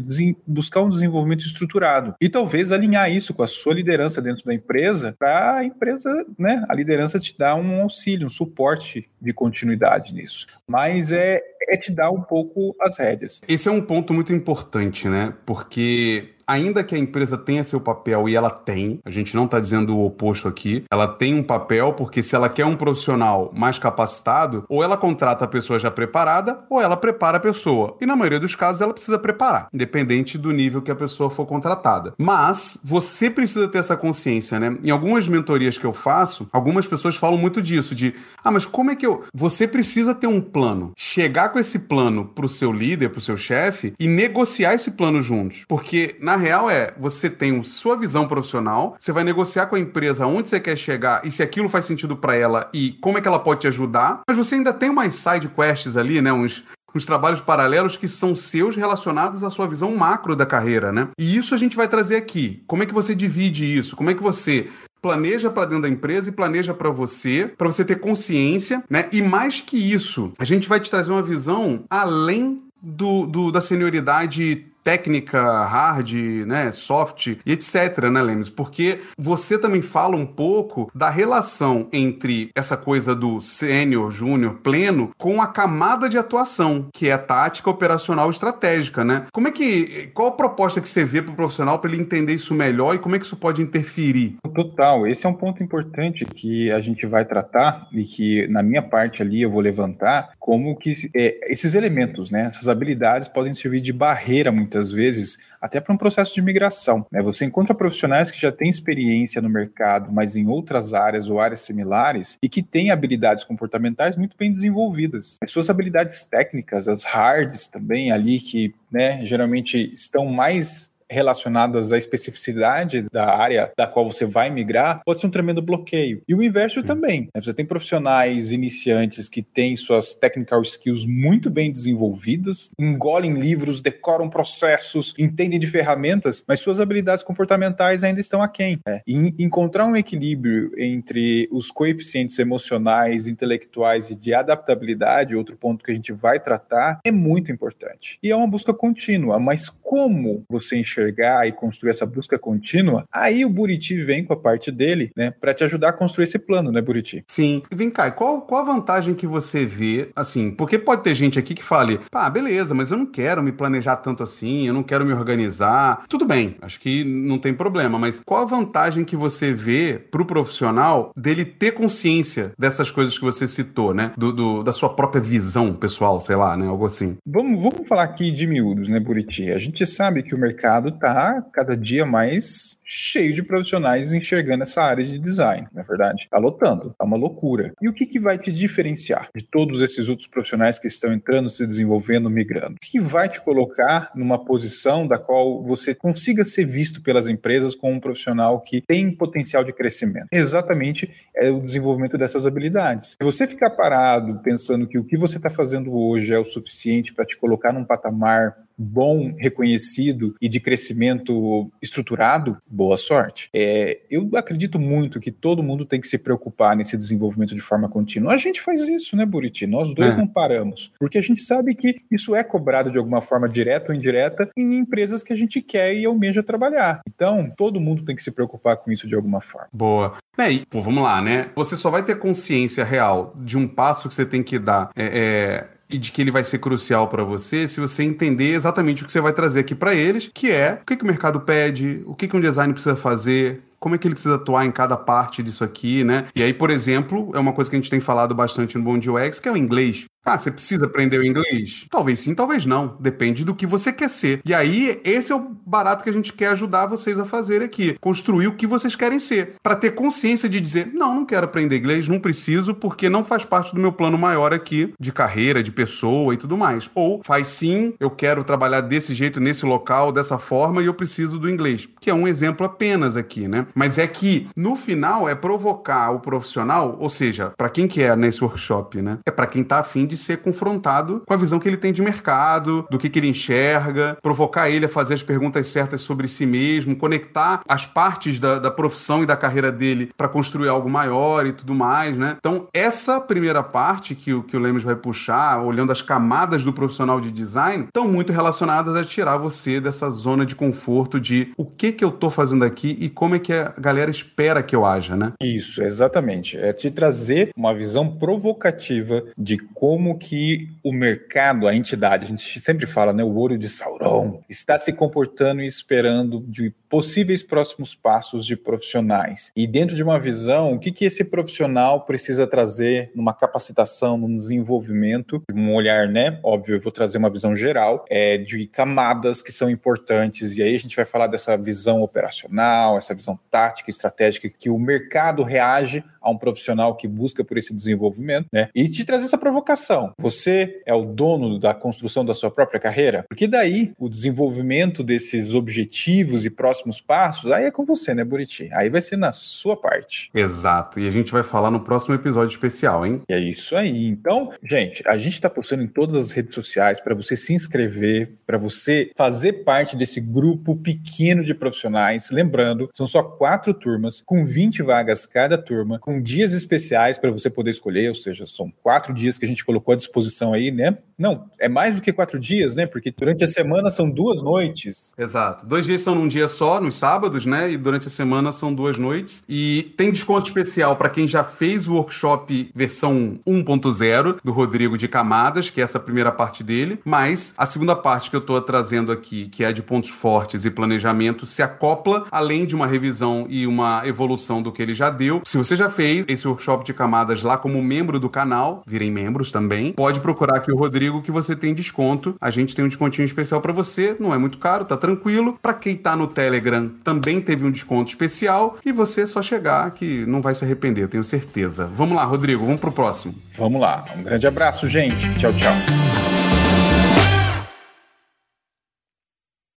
buscar 0.45 0.81
um 0.81 0.89
desenvolvimento 0.89 1.45
estruturado. 1.45 2.15
E 2.19 2.29
talvez 2.29 2.71
alinhar 2.71 3.11
isso 3.11 3.33
com 3.33 3.43
a 3.43 3.47
sua 3.47 3.73
liderança 3.73 4.21
dentro 4.21 4.45
da 4.45 4.53
empresa, 4.53 5.15
para 5.17 5.57
a 5.57 5.65
empresa, 5.65 6.25
né? 6.37 6.63
A 6.69 6.75
liderança 6.75 7.19
te 7.19 7.37
dar 7.37 7.55
um 7.55 7.81
auxílio, 7.81 8.27
um 8.27 8.29
suporte 8.29 9.09
de 9.21 9.33
continuidade 9.33 10.13
nisso. 10.13 10.47
Mas 10.67 11.11
é, 11.11 11.41
é 11.69 11.77
te 11.77 11.91
dar 11.91 12.11
um 12.11 12.21
pouco 12.21 12.75
as 12.79 12.97
rédeas. 12.97 13.41
Esse 13.47 13.67
é 13.67 13.71
um 13.71 13.81
ponto 13.81 14.13
muito 14.13 14.33
importante, 14.33 15.07
né? 15.07 15.33
Porque 15.45 15.81
e 15.95 16.34
ainda 16.47 16.83
que 16.83 16.95
a 16.95 16.97
empresa 16.97 17.37
tenha 17.37 17.63
seu 17.63 17.79
papel 17.79 18.27
e 18.29 18.35
ela 18.35 18.49
tem, 18.49 18.99
a 19.05 19.09
gente 19.09 19.35
não 19.35 19.45
está 19.45 19.59
dizendo 19.59 19.95
o 19.95 20.05
oposto 20.05 20.47
aqui, 20.47 20.83
ela 20.91 21.07
tem 21.07 21.35
um 21.35 21.43
papel 21.43 21.93
porque 21.93 22.21
se 22.21 22.35
ela 22.35 22.49
quer 22.49 22.65
um 22.65 22.75
profissional 22.75 23.51
mais 23.53 23.79
capacitado, 23.79 24.65
ou 24.69 24.83
ela 24.83 24.97
contrata 24.97 25.45
a 25.45 25.47
pessoa 25.47 25.79
já 25.79 25.91
preparada, 25.91 26.59
ou 26.69 26.81
ela 26.81 26.97
prepara 26.97 27.37
a 27.37 27.41
pessoa. 27.41 27.95
E 27.99 28.05
na 28.05 28.15
maioria 28.15 28.39
dos 28.39 28.55
casos 28.55 28.81
ela 28.81 28.93
precisa 28.93 29.19
preparar, 29.19 29.67
independente 29.73 30.37
do 30.37 30.51
nível 30.51 30.81
que 30.81 30.91
a 30.91 30.95
pessoa 30.95 31.29
for 31.29 31.45
contratada. 31.45 32.13
Mas 32.17 32.79
você 32.83 33.29
precisa 33.29 33.67
ter 33.67 33.79
essa 33.79 33.97
consciência, 33.97 34.59
né? 34.59 34.77
Em 34.83 34.89
algumas 34.89 35.27
mentorias 35.27 35.77
que 35.77 35.85
eu 35.85 35.93
faço, 35.93 36.47
algumas 36.51 36.87
pessoas 36.87 37.15
falam 37.15 37.37
muito 37.37 37.61
disso, 37.61 37.95
de 37.95 38.13
ah, 38.43 38.51
mas 38.51 38.65
como 38.65 38.91
é 38.91 38.95
que 38.95 39.05
eu. 39.05 39.23
Você 39.33 39.67
precisa 39.67 40.13
ter 40.13 40.27
um 40.27 40.41
plano. 40.41 40.93
Chegar 40.95 41.49
com 41.49 41.59
esse 41.59 41.79
plano 41.79 42.25
pro 42.25 42.49
seu 42.49 42.71
líder, 42.71 43.09
pro 43.09 43.21
seu 43.21 43.37
chefe 43.37 43.93
e 43.99 44.07
negociar 44.07 44.73
esse 44.73 44.91
plano 44.91 45.21
juntos. 45.21 45.65
Porque, 45.67 46.15
na 46.19 46.34
Real 46.35 46.69
é, 46.69 46.93
você 46.97 47.29
tem 47.29 47.63
sua 47.63 47.95
visão 47.97 48.27
profissional, 48.27 48.95
você 48.99 49.11
vai 49.11 49.23
negociar 49.23 49.67
com 49.67 49.75
a 49.75 49.79
empresa 49.79 50.27
onde 50.27 50.49
você 50.49 50.59
quer 50.59 50.77
chegar 50.77 51.25
e 51.25 51.31
se 51.31 51.43
aquilo 51.43 51.69
faz 51.69 51.85
sentido 51.85 52.15
para 52.15 52.35
ela 52.35 52.69
e 52.73 52.93
como 53.01 53.17
é 53.17 53.21
que 53.21 53.27
ela 53.27 53.39
pode 53.39 53.61
te 53.61 53.67
ajudar, 53.67 54.21
mas 54.27 54.37
você 54.37 54.55
ainda 54.55 54.73
tem 54.73 54.89
umas 54.89 55.15
side 55.15 55.47
quests 55.49 55.97
ali, 55.97 56.21
né, 56.21 56.31
uns 56.31 56.63
uns 56.95 57.05
trabalhos 57.05 57.41
paralelos 57.41 57.97
que 57.97 58.07
são 58.07 58.33
seus 58.33 58.77
relacionados 58.77 59.43
à 59.43 59.49
sua 59.49 59.67
visão 59.67 59.93
macro 59.93 60.33
da 60.33 60.45
carreira, 60.45 60.93
né? 60.93 61.09
E 61.19 61.35
isso 61.35 61.53
a 61.53 61.57
gente 61.57 61.75
vai 61.75 61.89
trazer 61.89 62.15
aqui. 62.15 62.63
Como 62.65 62.83
é 62.83 62.85
que 62.85 62.93
você 62.93 63.13
divide 63.13 63.65
isso? 63.77 63.97
Como 63.97 64.09
é 64.09 64.13
que 64.13 64.23
você 64.23 64.69
planeja 65.01 65.51
para 65.51 65.65
dentro 65.65 65.83
da 65.83 65.89
empresa 65.89 66.29
e 66.29 66.31
planeja 66.31 66.73
para 66.73 66.89
você, 66.89 67.51
para 67.57 67.67
você 67.67 67.83
ter 67.83 67.99
consciência, 67.99 68.81
né? 68.89 69.09
E 69.11 69.21
mais 69.21 69.59
que 69.59 69.77
isso, 69.77 70.31
a 70.39 70.45
gente 70.45 70.69
vai 70.69 70.79
te 70.79 70.89
trazer 70.89 71.11
uma 71.11 71.21
visão 71.21 71.83
além 71.89 72.57
do, 72.81 73.25
do 73.25 73.51
da 73.51 73.61
senioridade 73.61 74.65
técnica, 74.85 75.63
hard, 75.63 76.13
né, 76.45 76.71
soft 76.71 77.37
e 77.43 77.51
etc, 77.51 78.03
né, 78.11 78.21
Lemes? 78.21 78.49
Porque 78.49 79.01
você 79.17 79.57
também 79.57 79.81
fala 79.81 80.15
um 80.15 80.27
pouco 80.27 80.91
da 80.93 81.09
relação 81.09 81.89
entre 81.91 82.51
essa 82.55 82.77
coisa 82.77 83.15
do 83.15 83.41
sênior, 83.41 84.11
júnior, 84.11 84.59
pleno 84.61 85.09
com 85.17 85.41
a 85.41 85.47
camada 85.47 86.07
de 86.07 86.19
atuação, 86.19 86.87
que 86.93 87.09
é 87.09 87.13
a 87.13 87.17
tática 87.17 87.67
operacional 87.67 88.29
estratégica, 88.29 89.03
né? 89.03 89.25
Como 89.33 89.47
é 89.47 89.51
que 89.51 90.11
qual 90.13 90.27
a 90.27 90.31
proposta 90.33 90.79
que 90.79 90.87
você 90.87 91.03
vê 91.03 91.19
para 91.19 91.33
o 91.33 91.35
profissional 91.35 91.79
para 91.79 91.91
ele 91.91 91.99
entender 91.99 92.35
isso 92.35 92.53
melhor 92.53 92.93
e 92.93 92.99
como 92.99 93.15
é 93.15 93.19
que 93.19 93.25
isso 93.25 93.37
pode 93.37 93.63
interferir? 93.63 94.35
Total, 94.53 95.07
esse 95.07 95.25
é 95.25 95.29
um 95.29 95.33
ponto 95.33 95.63
importante 95.63 96.25
que 96.25 96.71
a 96.71 96.79
gente 96.79 97.07
vai 97.07 97.25
tratar 97.25 97.87
e 97.91 98.03
que 98.03 98.47
na 98.49 98.61
minha 98.61 98.83
parte 98.83 99.23
ali 99.23 99.41
eu 99.41 99.49
vou 99.49 99.61
levantar 99.61 100.29
como 100.39 100.77
que 100.77 100.93
é, 101.15 101.51
esses 101.51 101.73
elementos, 101.73 102.29
né, 102.29 102.51
essas 102.51 102.67
habilidades 102.67 103.27
podem 103.27 103.53
servir 103.53 103.81
de 103.81 103.91
barreira 103.91 104.51
muitas 104.51 104.74
muitas 104.75 104.91
vezes, 104.91 105.37
até 105.61 105.79
para 105.79 105.93
um 105.93 105.97
processo 105.97 106.33
de 106.35 106.41
migração. 106.41 107.05
Né? 107.11 107.21
Você 107.21 107.45
encontra 107.45 107.73
profissionais 107.73 108.29
que 108.29 108.39
já 108.39 108.51
têm 108.51 108.69
experiência 108.69 109.41
no 109.41 109.49
mercado, 109.49 110.11
mas 110.11 110.35
em 110.35 110.47
outras 110.47 110.93
áreas 110.93 111.29
ou 111.29 111.39
áreas 111.39 111.61
similares, 111.61 112.37
e 112.43 112.49
que 112.49 112.61
têm 112.61 112.91
habilidades 112.91 113.43
comportamentais 113.43 114.17
muito 114.17 114.35
bem 114.37 114.51
desenvolvidas. 114.51 115.37
As 115.41 115.51
suas 115.51 115.69
habilidades 115.69 116.25
técnicas, 116.25 116.87
as 116.87 117.03
hards 117.03 117.67
também 117.67 118.11
ali, 118.11 118.39
que 118.39 118.75
né, 118.91 119.23
geralmente 119.23 119.93
estão 119.93 120.25
mais 120.25 120.91
relacionadas 121.09 121.91
à 121.91 121.97
especificidade 121.97 123.05
da 123.11 123.35
área 123.35 123.71
da 123.77 123.87
qual 123.87 124.11
você 124.11 124.25
vai 124.25 124.49
migrar, 124.49 125.01
pode 125.05 125.19
ser 125.19 125.27
um 125.27 125.31
tremendo 125.31 125.61
bloqueio. 125.61 126.21
E 126.27 126.33
o 126.33 126.41
inverso 126.41 126.81
Sim. 126.81 126.85
também. 126.87 127.21
Né? 127.33 127.41
Você 127.41 127.53
tem 127.53 127.65
profissionais 127.65 128.51
iniciantes 128.51 129.29
que 129.29 129.41
têm 129.41 129.75
suas 129.75 130.15
technical 130.15 130.61
skills 130.61 131.05
muito 131.05 131.49
bem 131.49 131.71
desenvolvidas, 131.71 132.71
engolem 132.79 133.33
livros, 133.33 133.81
decoram 133.81 134.29
processos, 134.29 135.13
entendem 135.17 135.59
de 135.59 135.67
ferramentas, 135.67 136.43
mas 136.47 136.59
suas 136.59 136.79
habilidades 136.79 137.23
comportamentais 137.23 138.03
ainda 138.03 138.19
estão 138.19 138.41
aquém. 138.41 138.79
Né? 138.85 139.01
E 139.07 139.33
encontrar 139.39 139.85
um 139.85 139.95
equilíbrio 139.95 140.71
entre 140.77 141.47
os 141.51 141.71
coeficientes 141.71 142.37
emocionais, 142.39 143.27
intelectuais 143.27 144.09
e 144.09 144.15
de 144.15 144.33
adaptabilidade, 144.33 145.35
outro 145.35 145.57
ponto 145.57 145.83
que 145.83 145.91
a 145.91 145.95
gente 145.95 146.11
vai 146.13 146.39
tratar, 146.39 146.99
é 147.03 147.11
muito 147.11 147.51
importante. 147.51 148.17
E 148.21 148.31
é 148.31 148.35
uma 148.35 148.47
busca 148.47 148.73
contínua, 148.73 149.39
mas 149.39 149.69
como 149.85 150.43
você 150.49 150.77
enxerga 150.77 151.05
enxergar 151.05 151.47
e 151.47 151.51
construir 151.51 151.91
essa 151.91 152.05
busca 152.05 152.39
contínua, 152.39 153.05
aí 153.11 153.45
o 153.45 153.49
Buriti 153.49 154.01
vem 154.03 154.23
com 154.23 154.33
a 154.33 154.37
parte 154.37 154.71
dele, 154.71 155.11
né, 155.15 155.31
para 155.31 155.53
te 155.53 155.63
ajudar 155.63 155.89
a 155.89 155.93
construir 155.93 156.23
esse 156.23 156.39
plano, 156.39 156.71
né, 156.71 156.81
Buriti? 156.81 157.23
Sim. 157.27 157.61
E 157.71 157.75
vem 157.75 157.89
cá, 157.89 158.09
qual, 158.11 158.41
qual 158.41 158.61
a 158.61 158.65
vantagem 158.65 159.13
que 159.13 159.27
você 159.27 159.65
vê, 159.65 160.09
assim, 160.15 160.51
porque 160.51 160.79
pode 160.79 161.03
ter 161.03 161.13
gente 161.13 161.37
aqui 161.37 161.53
que 161.53 161.63
fale, 161.63 161.99
pá, 162.11 162.29
beleza, 162.29 162.73
mas 162.73 162.91
eu 162.91 162.97
não 162.97 163.05
quero 163.05 163.43
me 163.43 163.51
planejar 163.51 163.97
tanto 163.97 164.23
assim, 164.23 164.67
eu 164.67 164.73
não 164.73 164.83
quero 164.83 165.05
me 165.05 165.13
organizar. 165.13 166.05
Tudo 166.07 166.25
bem, 166.25 166.55
acho 166.61 166.79
que 166.79 167.03
não 167.03 167.37
tem 167.37 167.53
problema, 167.53 167.99
mas 167.99 168.21
qual 168.25 168.41
a 168.41 168.45
vantagem 168.45 169.05
que 169.05 169.15
você 169.15 169.53
vê 169.53 169.99
pro 170.11 170.25
profissional 170.25 171.11
dele 171.15 171.45
ter 171.45 171.71
consciência 171.71 172.53
dessas 172.57 172.89
coisas 172.89 173.17
que 173.17 173.23
você 173.23 173.47
citou, 173.47 173.93
né? 173.93 174.11
Do, 174.17 174.31
do, 174.31 174.63
da 174.63 174.71
sua 174.71 174.89
própria 174.89 175.21
visão 175.21 175.73
pessoal, 175.73 176.19
sei 176.19 176.35
lá, 176.35 176.55
né? 176.57 176.67
Algo 176.67 176.85
assim. 176.85 177.17
Vamos, 177.25 177.61
vamos 177.61 177.87
falar 177.87 178.03
aqui 178.03 178.31
de 178.31 178.47
miúdos, 178.47 178.89
né, 178.89 178.99
Buriti? 178.99 179.51
A 179.51 179.57
gente 179.57 179.74
sabe 179.83 180.21
que 180.21 180.35
o 180.35 180.37
mercado 180.37 180.89
está 180.89 181.41
cada 181.51 181.75
dia 181.75 182.05
mais 182.05 182.77
cheio 182.85 183.33
de 183.33 183.41
profissionais 183.41 184.13
enxergando 184.13 184.61
essa 184.61 184.83
área 184.83 185.03
de 185.03 185.17
design, 185.17 185.67
na 185.73 185.81
é 185.81 185.83
verdade. 185.83 186.23
Está 186.23 186.37
lotando, 186.37 186.93
tá 186.97 187.03
uma 187.03 187.17
loucura. 187.17 187.73
E 187.81 187.89
o 187.89 187.93
que, 187.93 188.05
que 188.05 188.19
vai 188.19 188.37
te 188.37 188.51
diferenciar 188.51 189.29
de 189.35 189.43
todos 189.43 189.81
esses 189.81 190.07
outros 190.07 190.27
profissionais 190.27 190.77
que 190.77 190.87
estão 190.87 191.11
entrando, 191.11 191.49
se 191.49 191.65
desenvolvendo, 191.65 192.29
migrando? 192.29 192.75
O 192.75 192.79
que 192.79 192.99
vai 192.99 193.27
te 193.27 193.41
colocar 193.41 194.11
numa 194.15 194.43
posição 194.43 195.07
da 195.07 195.17
qual 195.17 195.63
você 195.63 195.95
consiga 195.95 196.45
ser 196.47 196.65
visto 196.65 197.01
pelas 197.01 197.27
empresas 197.27 197.75
como 197.75 197.93
um 197.93 197.99
profissional 197.99 198.61
que 198.61 198.81
tem 198.81 199.11
potencial 199.11 199.63
de 199.63 199.73
crescimento? 199.73 200.27
Exatamente 200.31 201.11
é 201.35 201.49
o 201.49 201.59
desenvolvimento 201.59 202.17
dessas 202.17 202.45
habilidades. 202.45 203.15
Se 203.19 203.25
você 203.25 203.47
ficar 203.47 203.71
parado 203.71 204.39
pensando 204.43 204.87
que 204.87 204.97
o 204.97 205.03
que 205.03 205.17
você 205.17 205.37
está 205.37 205.49
fazendo 205.49 205.93
hoje 205.93 206.33
é 206.33 206.39
o 206.39 206.47
suficiente 206.47 207.13
para 207.13 207.25
te 207.25 207.37
colocar 207.37 207.73
num 207.73 207.83
patamar 207.83 208.64
bom, 208.77 209.33
reconhecido 209.37 210.35
e 210.41 210.47
de 210.47 210.59
crescimento 210.59 211.71
estruturado, 211.81 212.57
boa 212.69 212.97
sorte. 212.97 213.49
É, 213.53 214.01
eu 214.09 214.29
acredito 214.35 214.79
muito 214.79 215.19
que 215.19 215.31
todo 215.31 215.63
mundo 215.63 215.85
tem 215.85 215.99
que 215.99 216.07
se 216.07 216.17
preocupar 216.17 216.75
nesse 216.75 216.97
desenvolvimento 216.97 217.55
de 217.55 217.61
forma 217.61 217.89
contínua. 217.89 218.33
A 218.33 218.37
gente 218.37 218.61
faz 218.61 218.87
isso, 218.87 219.15
né, 219.15 219.25
Buriti? 219.25 219.65
Nós 219.65 219.93
dois 219.93 220.15
é. 220.15 220.17
não 220.17 220.27
paramos, 220.27 220.91
porque 220.99 221.17
a 221.17 221.21
gente 221.21 221.41
sabe 221.41 221.75
que 221.75 221.97
isso 222.11 222.35
é 222.35 222.43
cobrado 222.43 222.91
de 222.91 222.97
alguma 222.97 223.21
forma 223.21 223.47
direta 223.47 223.91
ou 223.91 223.95
indireta 223.95 224.49
em 224.57 224.75
empresas 224.75 225.23
que 225.23 225.33
a 225.33 225.35
gente 225.35 225.61
quer 225.61 225.95
e 225.95 226.05
almeja 226.05 226.43
trabalhar. 226.43 227.01
Então, 227.07 227.51
todo 227.55 227.79
mundo 227.79 228.03
tem 228.03 228.15
que 228.15 228.23
se 228.23 228.31
preocupar 228.31 228.77
com 228.77 228.91
isso 228.91 229.07
de 229.07 229.15
alguma 229.15 229.41
forma. 229.41 229.67
Boa. 229.71 230.17
É, 230.37 230.51
e, 230.51 230.65
pô, 230.65 230.81
vamos 230.81 231.03
lá, 231.03 231.21
né? 231.21 231.49
Você 231.55 231.77
só 231.77 231.89
vai 231.89 232.03
ter 232.03 232.19
consciência 232.19 232.83
real 232.83 233.33
de 233.37 233.57
um 233.57 233.67
passo 233.67 234.09
que 234.09 234.13
você 234.13 234.25
tem 234.25 234.43
que 234.43 234.59
dar 234.59 234.89
é, 234.95 235.05
é 235.05 235.74
e 235.89 235.97
de 235.97 236.11
que 236.11 236.21
ele 236.21 236.31
vai 236.31 236.43
ser 236.43 236.59
crucial 236.59 237.07
para 237.07 237.23
você 237.23 237.67
se 237.67 237.79
você 237.79 238.03
entender 238.03 238.53
exatamente 238.53 239.03
o 239.03 239.05
que 239.05 239.11
você 239.11 239.21
vai 239.21 239.33
trazer 239.33 239.59
aqui 239.59 239.75
para 239.75 239.93
eles, 239.93 240.29
que 240.33 240.51
é 240.51 240.79
o 240.81 240.85
que, 240.85 240.95
que 240.95 241.03
o 241.03 241.07
mercado 241.07 241.39
pede, 241.41 242.01
o 242.05 242.15
que, 242.15 242.27
que 242.27 242.35
um 242.35 242.41
design 242.41 242.73
precisa 242.73 242.95
fazer, 242.95 243.61
como 243.85 243.93
é 243.93 243.99
que 243.99 244.07
ele 244.07 244.15
precisa 244.15 244.33
atuar 244.33 244.65
em 244.65 244.71
cada 244.71 244.97
parte 244.97 245.43
disso 245.43 245.63
aqui, 245.63 246.03
né? 246.03 246.25
E 246.35 246.41
aí, 246.41 246.55
por 246.55 246.71
exemplo, 246.71 247.29
é 247.35 247.39
uma 247.39 247.53
coisa 247.53 247.69
que 247.69 247.75
a 247.75 247.79
gente 247.79 247.91
tem 247.91 247.99
falado 247.99 248.33
bastante 248.33 248.79
no 248.79 248.83
Bom 248.83 248.97
UX, 248.97 249.39
que 249.39 249.47
é 249.47 249.51
o 249.51 249.55
inglês. 249.55 250.05
Ah, 250.25 250.39
você 250.39 250.49
precisa 250.49 250.87
aprender 250.87 251.19
o 251.19 251.23
inglês? 251.23 251.85
Talvez 251.87 252.19
sim, 252.21 252.33
talvez 252.33 252.65
não. 252.65 252.97
Depende 252.99 253.45
do 253.45 253.53
que 253.53 253.67
você 253.67 253.93
quer 253.93 254.09
ser. 254.09 254.41
E 254.43 254.55
aí, 254.55 254.99
esse 255.03 255.31
é 255.31 255.35
o 255.35 255.55
barato 255.63 256.03
que 256.03 256.09
a 256.09 256.13
gente 256.13 256.33
quer 256.33 256.47
ajudar 256.47 256.87
vocês 256.87 257.19
a 257.19 257.25
fazer 257.25 257.61
aqui. 257.61 257.95
Construir 258.01 258.47
o 258.47 258.55
que 258.55 258.65
vocês 258.65 258.95
querem 258.95 259.19
ser. 259.19 259.57
para 259.61 259.75
ter 259.75 259.91
consciência 259.91 260.49
de 260.49 260.59
dizer, 260.59 260.89
não, 260.91 261.13
não 261.13 261.25
quero 261.25 261.45
aprender 261.45 261.77
inglês, 261.77 262.07
não 262.07 262.19
preciso, 262.19 262.73
porque 262.73 263.07
não 263.07 263.23
faz 263.23 263.45
parte 263.45 263.75
do 263.75 263.79
meu 263.79 263.91
plano 263.91 264.17
maior 264.17 264.51
aqui, 264.51 264.91
de 264.99 265.11
carreira, 265.11 265.61
de 265.61 265.71
pessoa 265.71 266.33
e 266.33 266.37
tudo 266.37 266.57
mais. 266.57 266.89
Ou 266.95 267.21
faz 267.23 267.47
sim, 267.49 267.93
eu 267.99 268.09
quero 268.09 268.43
trabalhar 268.43 268.81
desse 268.81 269.13
jeito, 269.13 269.39
nesse 269.39 269.63
local, 269.63 270.11
dessa 270.11 270.39
forma, 270.39 270.81
e 270.81 270.87
eu 270.87 270.93
preciso 270.95 271.37
do 271.37 271.47
inglês. 271.47 271.87
Que 272.01 272.09
é 272.09 272.13
um 272.15 272.27
exemplo 272.27 272.65
apenas 272.65 273.15
aqui, 273.15 273.47
né? 273.47 273.67
Mas 273.75 273.97
é 273.97 274.07
que, 274.07 274.47
no 274.55 274.75
final, 274.75 275.27
é 275.27 275.35
provocar 275.35 276.11
o 276.11 276.19
profissional, 276.19 276.95
ou 276.99 277.09
seja, 277.09 277.53
para 277.57 277.69
quem 277.69 277.87
que 277.87 278.01
é 278.01 278.15
nesse 278.15 278.43
workshop, 278.43 279.01
né? 279.01 279.19
É 279.25 279.31
para 279.31 279.45
quem 279.45 279.63
tá 279.63 279.79
afim 279.79 280.05
de 280.05 280.15
ser 280.15 280.37
confrontado 280.37 281.21
com 281.25 281.33
a 281.33 281.37
visão 281.37 281.59
que 281.59 281.67
ele 281.67 281.77
tem 281.77 281.91
de 281.91 282.01
mercado, 282.01 282.87
do 282.89 282.97
que, 282.97 283.09
que 283.09 283.19
ele 283.19 283.27
enxerga, 283.27 284.17
provocar 284.21 284.69
ele 284.69 284.85
a 284.85 284.89
fazer 284.89 285.13
as 285.13 285.23
perguntas 285.23 285.67
certas 285.67 286.01
sobre 286.01 286.27
si 286.27 286.45
mesmo, 286.45 286.95
conectar 286.95 287.61
as 287.67 287.85
partes 287.85 288.39
da, 288.39 288.59
da 288.59 288.71
profissão 288.71 289.23
e 289.23 289.25
da 289.25 289.35
carreira 289.35 289.71
dele 289.71 290.11
para 290.15 290.29
construir 290.29 290.69
algo 290.69 290.89
maior 290.89 291.45
e 291.45 291.51
tudo 291.51 291.75
mais, 291.75 292.17
né? 292.17 292.37
Então, 292.39 292.67
essa 292.73 293.19
primeira 293.19 293.61
parte 293.61 294.15
que 294.15 294.33
o, 294.33 294.43
que 294.43 294.55
o 294.55 294.59
Lemes 294.59 294.83
vai 294.83 294.95
puxar, 294.95 295.61
olhando 295.61 295.91
as 295.91 296.01
camadas 296.01 296.63
do 296.63 296.71
profissional 296.71 297.19
de 297.19 297.31
design, 297.31 297.85
estão 297.85 298.07
muito 298.07 298.31
relacionadas 298.31 298.95
a 298.95 299.03
tirar 299.03 299.37
você 299.37 299.81
dessa 299.81 300.09
zona 300.09 300.45
de 300.45 300.55
conforto 300.55 301.19
de 301.19 301.51
o 301.57 301.65
que 301.65 301.91
que 301.91 302.03
eu 302.03 302.11
tô 302.11 302.29
fazendo 302.29 302.63
aqui 302.63 302.95
e 302.99 303.09
como 303.09 303.35
é 303.35 303.39
que 303.39 303.64
a 303.65 303.79
galera 303.79 304.11
espera 304.11 304.61
que 304.61 304.75
eu 304.75 304.85
haja, 304.85 305.15
né? 305.15 305.33
Isso, 305.41 305.83
exatamente. 305.83 306.57
É 306.57 306.73
te 306.73 306.91
trazer 306.91 307.49
uma 307.55 307.73
visão 307.73 308.17
provocativa 308.17 309.23
de 309.37 309.57
como 309.57 310.17
que 310.17 310.69
o 310.83 310.91
mercado, 310.91 311.67
a 311.67 311.75
entidade, 311.75 312.25
a 312.25 312.27
gente 312.27 312.59
sempre 312.59 312.85
fala, 312.85 313.13
né, 313.13 313.23
o 313.23 313.35
olho 313.35 313.57
de 313.57 313.69
Sauron, 313.69 314.41
está 314.49 314.77
se 314.77 314.93
comportando 314.93 315.61
e 315.61 315.65
esperando 315.65 316.43
de 316.47 316.73
possíveis 316.95 317.43
próximos 317.43 317.93
passos 317.93 318.45
de 318.45 318.55
profissionais. 318.55 319.51
E 319.53 319.67
dentro 319.67 319.97
de 319.97 320.01
uma 320.01 320.17
visão, 320.17 320.71
o 320.71 320.79
que, 320.79 320.93
que 320.93 321.03
esse 321.03 321.25
profissional 321.25 322.05
precisa 322.05 322.47
trazer 322.47 323.11
numa 323.13 323.33
capacitação, 323.33 324.17
num 324.17 324.33
desenvolvimento, 324.33 325.43
um 325.53 325.75
olhar, 325.75 326.07
né? 326.07 326.39
Óbvio, 326.41 326.77
eu 326.77 326.79
vou 326.79 326.93
trazer 326.93 327.17
uma 327.17 327.29
visão 327.29 327.53
geral 327.53 328.05
é, 328.09 328.37
de 328.37 328.65
camadas 328.65 329.41
que 329.41 329.51
são 329.51 329.69
importantes. 329.69 330.55
E 330.55 330.63
aí 330.63 330.73
a 330.73 330.79
gente 330.79 330.95
vai 330.95 331.03
falar 331.03 331.27
dessa 331.27 331.57
visão 331.57 332.01
operacional, 332.01 332.97
essa 332.97 333.13
visão 333.13 333.37
tática, 333.51 333.89
estratégica, 333.89 334.49
que 334.49 334.69
o 334.69 334.79
mercado 334.79 335.43
reage 335.43 336.01
a 336.25 336.31
um 336.31 336.37
profissional 336.37 336.95
que 336.95 337.07
busca 337.07 337.43
por 337.43 337.57
esse 337.57 337.73
desenvolvimento, 337.73 338.47
né? 338.51 338.69
E 338.73 338.89
te 338.89 339.05
trazer 339.05 339.25
essa 339.25 339.37
provocação. 339.37 340.11
Você 340.17 340.81
é 340.85 340.93
o 340.93 341.05
dono 341.05 341.59
da 341.59 341.73
construção 341.75 342.25
da 342.25 342.33
sua 342.33 342.49
própria 342.49 342.79
carreira? 342.79 343.23
Porque 343.29 343.47
daí 343.47 343.93
o 343.99 344.09
desenvolvimento 344.09 345.03
desses 345.03 345.53
objetivos 345.53 346.43
e 346.43 346.49
próximos 346.49 346.99
passos, 346.99 347.51
aí 347.51 347.65
é 347.65 347.71
com 347.71 347.85
você, 347.85 348.15
né, 348.15 348.23
Buriti? 348.23 348.69
Aí 348.73 348.89
vai 348.89 349.01
ser 349.01 349.17
na 349.17 349.31
sua 349.31 349.77
parte. 349.77 350.31
Exato. 350.33 350.99
E 350.99 351.07
a 351.07 351.11
gente 351.11 351.31
vai 351.31 351.43
falar 351.43 351.69
no 351.69 351.81
próximo 351.81 352.15
episódio 352.15 352.51
especial, 352.51 353.05
hein? 353.05 353.21
E 353.29 353.33
é 353.33 353.39
isso 353.39 353.75
aí. 353.75 354.07
Então, 354.07 354.51
gente, 354.63 355.07
a 355.07 355.17
gente 355.17 355.33
está 355.33 355.49
postando 355.49 355.83
em 355.83 355.87
todas 355.87 356.25
as 356.25 356.31
redes 356.31 356.55
sociais 356.55 356.99
para 356.99 357.13
você 357.13 357.37
se 357.37 357.53
inscrever, 357.53 358.33
para 358.47 358.57
você 358.57 359.11
fazer 359.15 359.63
parte 359.63 359.95
desse 359.95 360.19
grupo 360.19 360.75
pequeno 360.75 361.43
de 361.43 361.53
profissionais. 361.53 362.31
Lembrando, 362.31 362.89
são 362.93 363.05
só 363.05 363.21
quatro 363.21 363.73
turmas, 363.73 364.21
com 364.25 364.43
20 364.43 364.81
vagas 364.81 365.25
cada 365.25 365.57
turma, 365.57 365.99
com 365.99 366.14
dias 366.21 366.53
especiais 366.53 367.17
para 367.17 367.31
você 367.31 367.49
poder 367.49 367.71
escolher, 367.71 368.09
ou 368.09 368.15
seja, 368.15 368.45
são 368.47 368.71
quatro 368.83 369.13
dias 369.13 369.37
que 369.37 369.45
a 369.45 369.47
gente 369.47 369.65
colocou 369.65 369.93
à 369.93 369.95
disposição 369.95 370.53
aí, 370.53 370.71
né? 370.71 370.97
Não, 371.17 371.45
é 371.59 371.69
mais 371.69 371.95
do 371.95 372.01
que 372.01 372.11
quatro 372.11 372.37
dias, 372.37 372.75
né? 372.75 372.85
Porque 372.85 373.11
durante 373.11 373.43
a 373.43 373.47
semana 373.47 373.89
são 373.89 374.09
duas 374.09 374.41
noites. 374.41 375.13
Exato. 375.17 375.65
Dois 375.65 375.85
dias 375.85 376.01
são 376.01 376.13
num 376.13 376.27
dia 376.27 376.47
só, 376.47 376.81
nos 376.81 376.95
sábados, 376.95 377.45
né? 377.45 377.71
E 377.71 377.77
durante 377.77 378.07
a 378.07 378.11
semana 378.11 378.51
são 378.51 378.73
duas 378.73 378.97
noites. 378.97 379.43
E 379.47 379.93
tem 379.97 380.11
desconto 380.11 380.47
especial 380.47 380.95
para 380.95 381.09
quem 381.09 381.27
já 381.27 381.43
fez 381.43 381.87
o 381.87 381.93
workshop 381.93 382.69
versão 382.75 383.39
1.0 383.47 384.39
do 384.43 384.51
Rodrigo 384.51 384.97
de 384.97 385.07
Camadas, 385.07 385.69
que 385.69 385.79
é 385.79 385.83
essa 385.83 385.99
primeira 385.99 386.31
parte 386.31 386.63
dele. 386.63 386.99
Mas 387.05 387.53
a 387.57 387.65
segunda 387.65 387.95
parte 387.95 388.29
que 388.29 388.35
eu 388.35 388.41
estou 388.41 388.61
trazendo 388.61 389.11
aqui, 389.11 389.47
que 389.47 389.63
é 389.63 389.71
de 389.71 389.81
pontos 389.81 390.09
fortes 390.09 390.65
e 390.65 390.71
planejamento, 390.71 391.45
se 391.45 391.63
acopla, 391.63 392.25
além 392.29 392.65
de 392.65 392.75
uma 392.75 392.87
revisão 392.87 393.45
e 393.49 393.65
uma 393.65 394.05
evolução 394.05 394.61
do 394.61 394.71
que 394.71 394.81
ele 394.81 394.93
já 394.93 395.09
deu. 395.09 395.41
Se 395.45 395.57
você 395.57 395.75
já 395.75 395.89
fez 396.05 396.23
esse 396.27 396.47
workshop 396.47 396.85
de 396.85 396.93
camadas 396.93 397.41
lá 397.41 397.57
como 397.57 397.81
membro 397.81 398.19
do 398.19 398.29
canal, 398.29 398.83
virem 398.85 399.09
membros 399.09 399.51
também, 399.51 399.91
pode 399.91 400.19
procurar 400.19 400.57
aqui 400.57 400.71
o 400.71 400.77
Rodrigo 400.77 401.19
que 401.19 401.31
você 401.31 401.55
tem 401.55 401.73
desconto. 401.73 402.35
A 402.39 402.51
gente 402.51 402.75
tem 402.75 402.85
um 402.85 402.87
descontinho 402.87 403.25
especial 403.25 403.59
para 403.59 403.73
você, 403.73 404.15
não 404.19 404.31
é 404.31 404.37
muito 404.37 404.59
caro, 404.59 404.85
tá 404.85 404.95
tranquilo. 404.95 405.57
Para 405.59 405.73
quem 405.73 405.95
tá 405.95 406.15
no 406.15 406.27
Telegram, 406.27 406.91
também 407.03 407.41
teve 407.41 407.65
um 407.65 407.71
desconto 407.71 408.11
especial 408.11 408.77
e 408.85 408.91
você 408.91 409.25
só 409.25 409.41
chegar 409.41 409.89
que 409.91 410.27
não 410.27 410.43
vai 410.43 410.53
se 410.53 410.63
arrepender, 410.63 411.07
tenho 411.07 411.23
certeza. 411.23 411.89
Vamos 411.95 412.15
lá, 412.15 412.23
Rodrigo, 412.23 412.63
vamos 412.63 412.79
pro 412.79 412.91
próximo. 412.91 413.33
Vamos 413.57 413.81
lá. 413.81 414.05
Um 414.15 414.21
grande 414.21 414.45
abraço, 414.45 414.87
gente. 414.87 415.33
Tchau, 415.33 415.51
tchau. 415.53 416.34